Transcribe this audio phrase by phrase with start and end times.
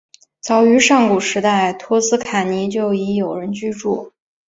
[0.39, 4.11] 早于上古时代托斯卡尼就已有人居住。